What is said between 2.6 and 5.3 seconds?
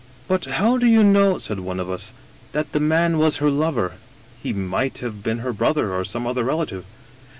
the man was her lover? He might have